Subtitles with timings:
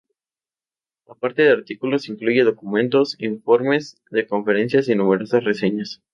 [1.07, 6.01] Aparte de artículos incluye documentos, informes de conferencias y numerosas reseñas.